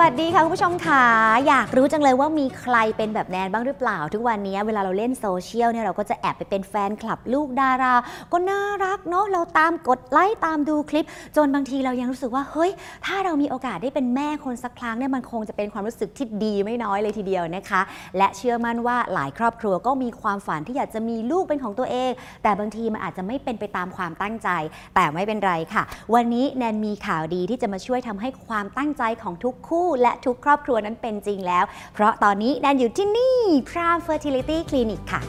[0.00, 1.04] วัสดีค่ะ คุณผู้ชมค่ะ
[1.48, 7.94] อยากรู้จังเลยว่ามีใครเป็นแบบแนนบ้างหรือเปล่า ทุกวันนี้เวลาเราเล่นโซเชียลเนี่ยเราก็จะแอบไปเป็นแฟนคลับลูกดารา
[8.32, 11.06] ก็น่ารักเนาะเราตามกดไลค์ตามดูคลิป
[11.36, 12.70] จนบางทีเรายังรู้สึกว่าเฮ้ย
[13.06, 17.80] ถ้าเรามีโอกาสได้เป็นแม่คนสักครั้งเนี่ยมันคงจะเป็นความรู้สึกที่ดีไม่น้อยเลยทีเดียวนะคะ
[18.16, 22.10] และเชื่อมั่นว่าหลายครอบครัวก็มีความฝันที่อยากจะมีลูกเป็นของตัวเอง
[22.42, 24.48] แต่บางทีมันอาจจะไม่เป็นไปตามความตั้งใจ
[24.94, 25.82] แต่ไม่เป็นไรค่ะ
[26.14, 31.64] วันนี้แนนมีข่าวดีที่จะมาช่วยทำให้ความตั้งใจของทุกคู่และทุกครอบครัวนั้นเป็นจริงแล้ว
[31.94, 33.36] เพราะตอนนี้แนนอยู่ที่นี่
[33.70, 35.22] Prime Fertility Clinic ค่ะ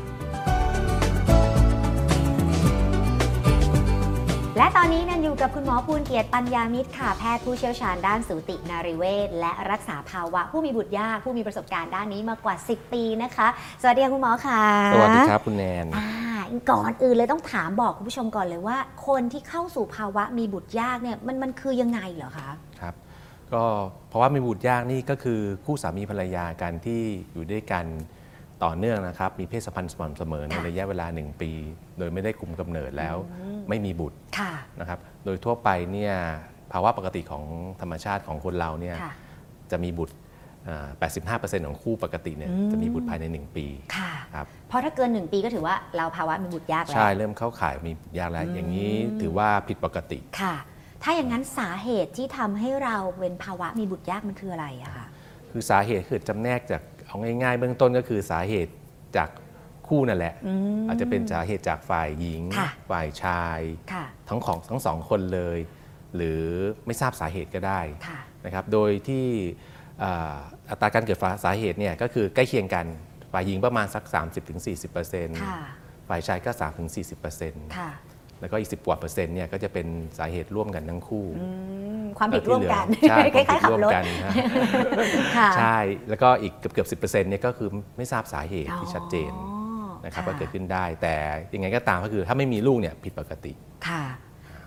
[4.58, 13.48] และตอนนี้แนันอยู่กับคุณหมอภูลเกียรติปัญญามิตรค่ะ แพทย์ผู้เชี่ยวชาญด้านสูตินารีเวชและรักษาภาวะ ผู้มีบุตรยากผู้มีประสบการณ์ด้านนี้มากกว่า 10 ปีนะคะ
[13.82, 14.62] สวัสดีค่ะคุณหมอค่ะ
[14.94, 16.08] สวัสดีครับคุณแนนอ่า
[16.72, 18.78] ก่อนอื่นเลยต้องถามบอกคุณผู้ชมก่อนเลยว่า
[19.08, 22.50] คนที่เข้าสู่ภาวะมีบุตรยากเนี่ยมันมันคือยังไงเหรอคะ
[22.82, 22.94] ครับ
[23.54, 23.64] ก็
[24.10, 27.02] เพราะว่ามีบุตรยากนี่ก็คือคู่สามีภรรยากันที่
[27.34, 27.86] อยู่ด้วยกัน
[28.64, 31.52] ต่อเนื่องนะครับ มีเพศสัมพันธ์สม่ำเสมอในค่ะระยะเวลา 1 ปี
[31.98, 33.16] โดยไม่ได้คุมกำเนิดแล้ว
[33.70, 36.14] ไม่มีบุตรค่ะนะครับ โดยทั่วไปเนี่ย
[36.72, 37.44] ภาวะปกติของ
[37.82, 39.14] ธรรมชาติของคนเราเนี่ยค่ะ
[39.72, 40.16] จะมีบุตร
[40.68, 43.66] อ่า85%ของคู่ปกติเนี่ยจะมีบุตรภายใน 1 ปี
[43.98, 50.56] ค่ะครับเพราะถ้าเกิน 1 ปีก็ถือว่าเราภาวะมีบุตรยากแล้ว ใช่ เริ่มเข้าข่ายมีบุตรยากแล้ว อย่างนี้ถือว่าผิดปกติค่ะ
[51.04, 55.06] ถ้าอย่างนั้นสาเหตุที่ทำให้เราเป็นภาวะมีบุตรยากมันคืออะไรอะคะ
[55.52, 58.74] คือสาเหตุคือจำแนกจากเอาง่าย ๆ เบื้องต้นก็คือสาเหตุ
[59.18, 59.30] จาก
[59.88, 60.36] คู่นั่นแหละ
[60.88, 63.60] อาจจะเป็นสาเหตุจากฝ่ายหญิงค่ะฝ่ายชาย
[63.94, 65.60] ค่ะทั้งของทั้งสองคนเลย
[66.16, 66.42] หรือ
[66.86, 69.26] ไม่ทราบสาเหตุก็ได้ค่ะนะครับ โดยที่
[70.04, 70.36] อ่า
[70.70, 72.86] อัตราการเกิดสาเหตุเนี่ยก็คือใกล้เคียงกัน
[73.34, 74.04] ฝ่ายหญิงประมาณสัก
[74.74, 75.58] 30-40%ค่ะ
[76.10, 76.52] ฝ่ายชายก็
[77.14, 77.90] 3-40%ค่ะ
[78.42, 81.48] แล้วก็อีก 10กว่าเปอร์เซ็นต์เนี่ยก็จะเป็นสาเหตุร่วมกันทั้งคู่อื
[82.02, 84.32] มความผิดร่วมกันใช่คความล้ายๆขับผิดร่วมรถกันนะ
[85.38, 85.78] ค่ะใช่
[86.10, 86.96] แล้วก็อีกเกือบเกือบสิ
[87.30, 91.16] เนี่ยก็คือไม่ทราบสาเหตุที่ชัดเจนอ๋อนะครับค่ะว่าเกิดขึ้นได้ แต่
[91.54, 93.54] ยังไงก็ตามก็คือถ้าไม่มีลูกเนี่ยผิดปกติ
[93.88, 94.04] ค่ะ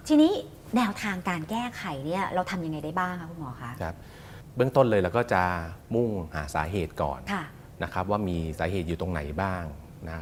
[0.08, 0.32] ทีนี้
[0.76, 3.94] แนวทางการแก้ไขเนี่ยเราทำยังไงได้บ้างคะคุณหมอคะครับ
[4.56, 5.42] เบื้องต้นเลยเราก็จะ
[5.94, 7.44] มุ่งหาสาเหตุก่อนค่ะ
[7.82, 9.64] นะครับว่ามีสาเหตุอยู่ตรงไหนบ้าง
[10.08, 10.18] นะ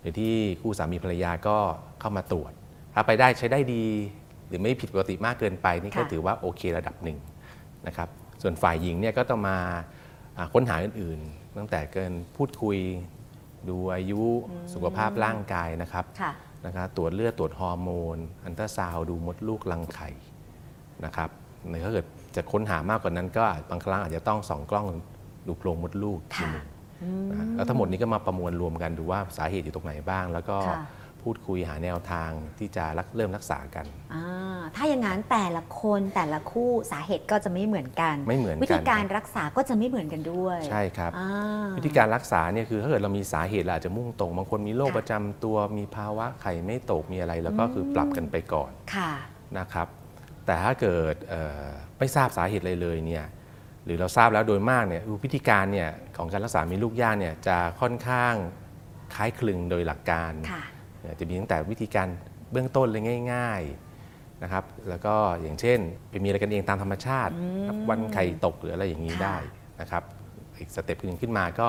[0.00, 1.56] โดยที่คู่สามีภรรยาก็
[2.00, 2.52] เข้ามาตรวจ
[2.94, 3.84] ถ้าไปได้ใช้ได้ดี
[4.48, 7.18] หรือไม่ผิดปกติมากเกินไปนี่ก็ค่ะ ถือว่าโอเคระดับหนึ่ง
[7.86, 8.08] นะครับ
[8.42, 9.58] ส่วนฝ่ายหญิงเนี่ยก็ต้องมา
[10.36, 12.78] อ่าค้นหาอื่นๆ ตั้งแต่เกินพูดคุย
[13.68, 14.22] ดูอายุ
[14.74, 16.32] สุขภาพร่างกายนะครับ ค่ะ
[16.66, 20.10] นะครับตรวจเลือดตรวจฮอร์โมน อันตราซาวด์ดูมดลูกรังไข่
[21.04, 21.30] นะครับ
[21.70, 24.86] ในถ้าเกิดจะค้นหามากกว่านั้นก็บางครั้งอาจจะต้องส่องกล้อง
[25.46, 26.64] ดูโพรงมดลูกทีค่ะหนึง
[27.30, 30.78] นะฮะแล้วทั้งหมดนี้ก็มาประมวลรวมกันดูว่าสาเหตุอยู่ตรงไหนบ้าง แล้วก็ค่ะ
[31.24, 49.12] พูดคุยหาแนวทางที่จะรักเริ่มรักษากัน อ่าถ้าอย่างนั้นแต่ละคนแต่ละคู่สาเหตุก็จะไม่เหมือนกัน ไม่เหมือนกันวิธีการครับรักษาก็จะไม่เหมือนกันด้วยใช่ครับ อ่า วิธีการรักษาเนี่ยคือถ้าเกิดเรามีสาเหตุเราอาจจะมุ่งตรงบางคนมีโรคค่ะ ประจำตัวมีภาวะไข่ไม่ตกมีอะไรแล้วก็คือปรับกันไปก่อน ค่ะ
[49.58, 49.86] นะครับ
[50.46, 51.68] แต่ถ้าเกิดเอ่อ
[51.98, 53.24] ไม่ทราบสาเหตุอะไรเลยเนี่ย
[53.84, 58.34] หรือเราทราบแล้วโดยมากเนี่ยวิธีการเนี่ยของการรักษามีลูกยากเนี่ยจะค่อนข้าง
[59.14, 60.71] คล้ายคลึงโดยหลักการ ค่ะเนี่ย
[61.20, 62.08] จะมีตั้งแต่วิธีการ
[62.52, 63.02] เบื้องต้นเลย
[63.32, 67.32] ง่ายๆนะครับ แล้วก็อย่างเช่นไปมีอะไรกันเองตามธรรมชาติ
[67.68, 69.36] นับวันไข่ตกหรืออะไรอย่างนี้ค่ะได้
[69.80, 70.02] นะครับ
[70.58, 71.68] อีก step หนึ่งขึ้นมาก็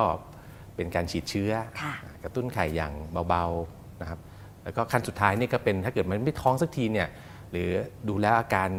[0.75, 1.51] เป็นการฉีดเชื้อ
[1.81, 2.93] ค่ะกระตุ้นไข่อย่าง
[3.29, 4.19] เบาๆนะครับ
[4.63, 7.07] แล้วก็ขั้นสุดท้ายนี่ก็เป็นถ้าเกิดมันไม่ท้องสักทีเนี่ย
[7.51, 7.69] หรือ
[8.07, 8.69] ดูแล้วอาการ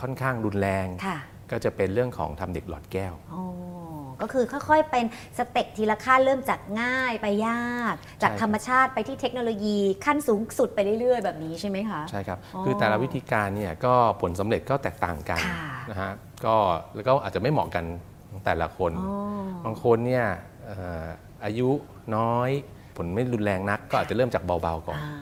[0.00, 1.18] ค่อนข้างรุนแรงค่ะ
[1.50, 3.42] ก็จะเป็นเรื่องของทำเด็กหลอดแก้วอ๋อ
[4.22, 5.04] ก็คือค่อยๆ เป็น
[5.38, 16.12] step ทีละขั้นเริ่มจากง่ายไปยาก จากใช่ครับธรรมชาติไปที่เทคโนโลยีขั้นสูงสุดไปเรื่อยๆ แบบนี้ใช่ไหมคะ ใช่ครับอ๋อคือแต่ละวิธีการเนี่ยก็ผลสำเร็จก็แตกต่างกันค่ะนะฮะ
[16.44, 16.54] ก็
[16.94, 17.84] แล้วก็อาจจะไม่เหมาะกัน
[18.30, 19.14] ของแต่ละคนอ๋อ
[19.64, 20.26] บางคนเนี่ย
[20.66, 21.06] เอ่อ
[21.44, 21.68] อายุ
[22.16, 22.50] น้อย
[22.96, 25.17] ผลไม่รุนแรงนัก ก็อาจจะเริ่มจากเบาๆก่อนอ่า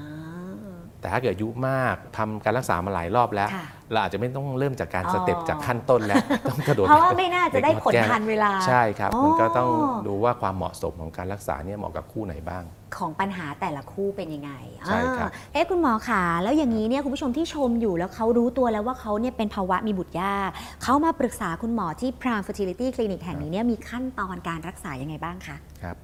[1.06, 6.16] แต่ถ้าเกิดอายุมากทำการรักษามาหลายรอบแล้วค่ะเราอาจจะไม่ต้องเริ่มจากการอ๋อสเต็ปจากขั้นต้นแล้ว
[6.50, 9.70] ต้องกระโดดเพราะว่าไม่น่าจะได้ผลเกหอดแก้วทันเวลา ใช่ครับอ๋อมันก็ต้อง
[10.06, 12.64] ดูว่าความเหมาะสมของการรักษาเนี่ยเหมาะกับคู่ไหนบ้าง
[12.96, 14.52] ของปัญหาแต่ละคู่เป็นยังไง
[14.86, 20.50] ใช่ครับอ่าเอ๊ะคุณหมอขาแล้วอย่างนี้เนี่ยคุณผู้ชมที่ชมอยู่แล้วเขารู้ตัวแล้วว่าเขาเนี่ยเป็นภาวะมีบุตรยาก
[20.82, 25.96] เขามาปรึกษาคุณหมอที่ Prime Fertility Clinic แห่งนี้เนี่ยมีขั้นตอนการรักษายังไงบ้างคะครับ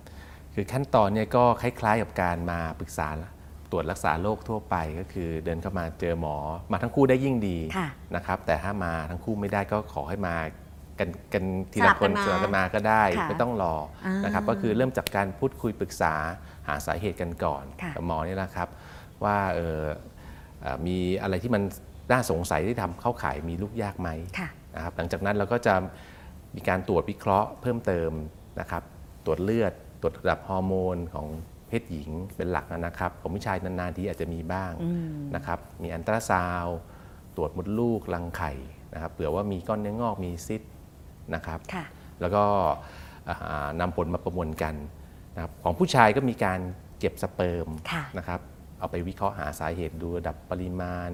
[0.54, 3.08] คือขั้นตอนเนี่ยก็คล้ายๆกับการมาปรึกษา
[3.72, 6.36] ตรวจรักษาโรคทั่วไปก็คือเดินเข้ามาเจอหมอ
[6.72, 10.34] มาทั้งคู่ได้ยิ่งดีค่ะนะครับ แต่ถ้ามาทั้งคู่ไม่ได้ก็ขอให้มา
[10.98, 13.74] กันกันทีสลัละบคกันนมาสลับกันมาก็ได้ค่ะไม่ต้องรอ
[14.06, 16.14] อานะครับ ก็คือเริ่มจากการพูดคุยปรึกษา
[16.68, 18.68] หาสาเหตุกันก่อนค่ะ กับหมอนี่แหละครับ
[19.24, 19.82] ว่าเออ
[20.60, 21.62] เอ่อมีอะไรที่มัน
[22.12, 24.08] น่าสงสัยที่ทำเข้าข่ายมีลูกยากไหม
[24.38, 25.74] ค่ะ นะครับหลังจากนั้นเราก็จะ
[26.56, 28.10] มีการตรวจวิเคราะห์เพิ่มเติม
[28.60, 28.82] นะครับ
[29.24, 31.28] ตรวจเลือด ตรวจระดับฮอร์โมนของ
[31.72, 34.72] เพศหญิงเป็นหลักนะครับ ของผู้ชายนานๆทีอาจจะมีบ้าง
[35.36, 36.78] นะครับ มีอัลตราซาวด์
[37.36, 38.52] ตรวจมดลูกรังไข่
[38.94, 40.72] นะครับเผื่อว่ามีก้อนเนื้องอกมีซีสต์
[41.34, 41.84] นะครับค่ะ
[42.20, 42.44] แล้วก็
[43.28, 44.74] อ่านำผลมาประมวลกัน
[45.34, 46.60] นะครับของผู้ชายก็มีการ
[46.98, 48.40] เก็บสเปิร์มค่ะนะครับ
[48.78, 51.10] เอาไปวิเคราะห์หาสาเหตุดูระดับปริมาณ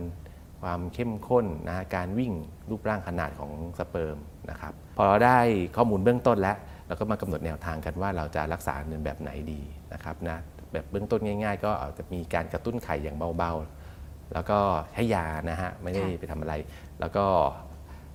[0.63, 2.33] ความเข้มข้นนะฮะการวิ่ง
[2.71, 4.19] รูปร่างขนาดของสเปิร์ม
[4.51, 5.39] นะครับพอเราได้
[5.77, 6.57] ข้อมูลเบื้องต้นแล้ว
[6.87, 9.61] เราก็มากำหนดแนวทางกันว่าเราจะรักษาเนินแบบไหนดี
[9.93, 10.39] นะครับนะ
[10.73, 14.59] แบบเบื้องต้นง่าย ๆ ก็อาจจะมีการกระตุ้นไข่อย่างเบาๆ แล้วก็
[14.95, 16.55] ให้ยานะฮะไม่ได้ค่ะไปทำอะไร
[17.01, 17.25] แล้วก็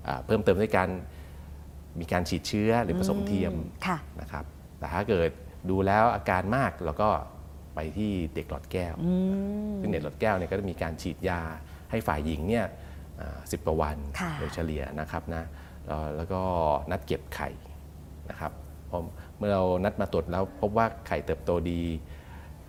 [0.08, 0.90] อ่าเพิ่มเติมด้วยการ
[2.00, 3.54] มีการฉีดเชื้อหรือผสมเทียม
[3.88, 4.46] ค่ะนะครับ
[4.80, 5.30] แต่ถ้าเกิด
[5.70, 7.10] ดูแล้วอาการมากเราก็
[7.76, 8.96] ไปที่เด็กหลอดแก้ว
[9.80, 11.42] ซึ่งเด็กหลอดแก้วเนี่ยก็จะมีการฉีดยา
[11.94, 12.66] ให้ฝ่ายหญิงเนี่ย
[13.52, 15.44] สิบกว่าวันค่ะโดยเฉลี่ยนะครับนะ
[15.88, 16.42] แล้วแล้วก็
[16.92, 17.50] นัดเก็บไข่
[18.30, 18.52] นะครับ
[18.90, 18.98] พอ
[19.38, 21.82] เมื่อเรานัดมาตรวจแล้วพบว่าไข่เติบโตดี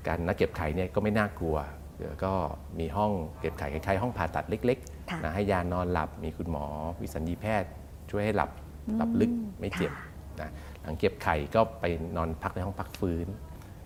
[0.06, 1.56] การนัดเก็บไข่เนี่ยก็ไม่น่ากลัว
[1.98, 2.32] เดี๋ยวก็
[2.78, 4.78] มีห้องเก็บไข่คล้ายๆห้องผ่าตัดเล็ก
[5.10, 6.64] ค่ะๆนะให้ยานอนหลับมีคุณหมอ
[7.00, 7.70] วิสัญญีแพทย์
[8.10, 8.50] ช่วยให้หลับ
[8.96, 9.30] หลับลึก
[9.60, 9.92] ไม่เจ็บ
[10.40, 10.50] นะ
[10.82, 11.84] หลังเก็บไข่ก็ไป
[12.16, 13.26] นอนพักในห้องพักฟื้น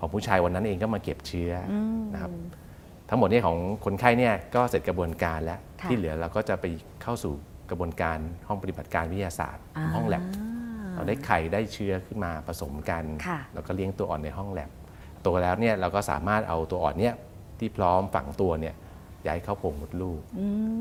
[0.01, 1.75] ของผู้ชายวันนั้นเองก็มาเก็บเชื้ออ
[2.15, 2.33] นะครับ
[3.09, 6.65] ทั้งหมดเนี้ของคนไข้เนี่ยก็เสร็จกระบวนการแล้วค่ะที่เหลือเราก็จะไป
[7.03, 7.35] เข้าสู่
[7.71, 8.19] กระบวนการ
[8.49, 9.65] ห้องปฏิบัติการวิทยาศาสตร์
[9.95, 10.25] ห้องแลบ
[10.95, 14.71] เราได้ไข่ได้เชื้อขึ้นมาผสมกันค่ะแล้วก็เลี้ยงตัวอ่อนในห้องแลบ
[15.27, 17.15] ตัวแล้วเนี่ยเราก็สามารถเอาตัวอ่อนเนี่ย
[17.59, 18.75] ที่พร้อมฝังตัวเนี่ย
[19.27, 20.21] ย้ายเข้าโพรงมดลูก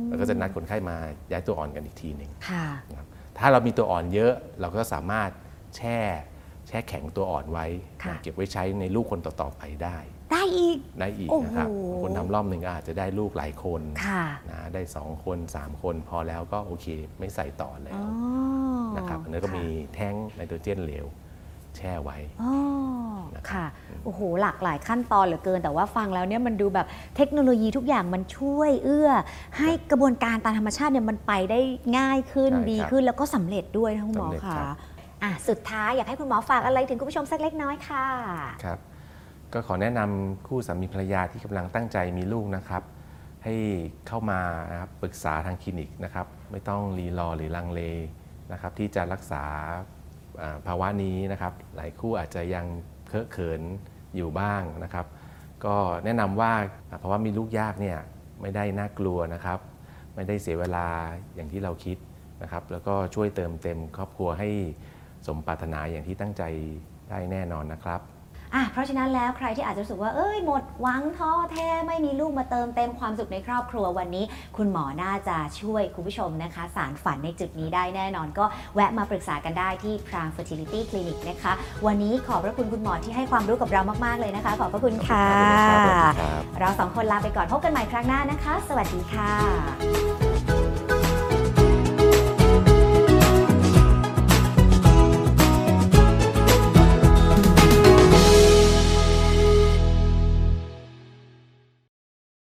[0.07, 0.97] แล้วก็จะนัดคนไข้มา
[1.31, 3.07] ย้ายตัวอ่อนกันอีกทีหนึ่งค่ะนะครับ
[3.37, 5.29] ถ้าเรามีตัวอ่อนเยอะเราก็สามารถ
[5.75, 5.99] แช่
[6.67, 7.65] แช่แข็งตัวอ่อนไว้
[8.03, 9.97] ค่ะ นะเก็บไว้ใช้ในลูกคนต่อๆไปได้
[10.31, 16.87] ได้อีก ได้อีกโอ้โหนะครับบางคนทำรอบหนึ่งก็อาจจะได้ลูกหลายคนค่ะนะได้ 2 คน 3 คนพอแล้วก็โอเค
[17.19, 21.05] ไม่ใส่ต่อแล้อ๋วอนะครับอันนี้ก็มีแท้งไนโตรเจนเหลว
[21.75, 22.53] แช่ไว้ อ๋อ
[23.35, 23.65] นะครับค่ะ
[24.05, 29.09] โอ้โห หลากหลายขั้นตอนเหลือเกิน แต่ว่าฟังแล้วเนี่ยมันดูแบบเทคโนโลยีทุกอย่างมันช่วยเอื้อ
[29.57, 31.59] ให้กระบวนการตามธรรมชาติเนี่ยมันไปได้
[31.97, 34.75] ง่ายขึ้นใช่ครับดีขึ้นแล้วก็สำเร็จด้วยนะคุณหมอสำเร็จค่ะครับ
[35.23, 38.05] อะสุดท้ายอยากให้คุณหมอฝากอะไรถึงคุณผู้ชมสักเล็กน้อยค่ะ
[38.63, 38.79] ครับ
[39.53, 42.83] ก็ขอแนะนำคู่สามีภรรยาที่กำลังตั้งใจมีลูกนะครับ
[43.43, 43.55] ให้
[44.07, 44.41] เข้ามา
[44.71, 47.81] นะครับปรึกษาทางคลินิกนะครับ ไม่ต้องรีรอหรือลังเล
[48.51, 49.43] นะครับ ที่จะรักษา
[50.41, 52.65] อ่าภาวะนี้นะครับ หลายคู่อาจจะยัง
[53.07, 53.61] เคอะเขิน
[54.15, 55.05] อยู่บ้างนะครับ
[55.65, 55.75] ก็
[56.05, 56.53] แนะนำว่า
[57.01, 57.97] ภาวะมีลูกยากเนี่ย
[58.41, 59.59] ไม่ได้น่ากลัวนะครับ
[60.15, 60.87] ไม่ได้เสียเวลา
[61.35, 61.97] อย่างที่เราคิด
[62.41, 64.49] นะครับ แล้วก็ช่วยเติมเต็มครอบครัวให้
[65.27, 66.43] สมปรารถนาอย่างที่ตั้งใจ
[67.09, 68.01] ได้แน่นอนนะครับ
[68.55, 74.25] อะเพราะฉะนั้นแล้วใครที่อาจจะรู้สึกว่าเอ้ยหมดหวังท้อแท้ไม่มีลูกมาเติมเต็มความสุขในครอบครัววันนี้
[74.57, 81.53] คุณหมอน่าจะช่วยคุณผู้ชมนะคะ สารฝันในจุดนี้ได้แน่นอน ก็แวะมาปรึกษากันได้ที่ Prime Fertility Clinic นะคะ
[81.85, 85.25] วันนี้ขอบพระคุณคุณหมอที่ให้ความรู้กับเรามากๆเลยนะคะ ขอบพระคุณค่ะ
[85.69, 90.26] ขอบคุณครับเราสองคนลาไปก่อนพบกันใหม่ครั้งหน้านะคะ สวัสดีค่ะ